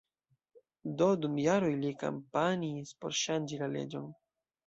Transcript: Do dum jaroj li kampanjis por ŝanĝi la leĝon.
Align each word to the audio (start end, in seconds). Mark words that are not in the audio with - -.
Do 1.01 1.09
dum 1.25 1.35
jaroj 1.47 1.69
li 1.83 1.91
kampanjis 2.05 2.95
por 3.01 3.17
ŝanĝi 3.19 3.61
la 3.63 3.71
leĝon. 3.77 4.09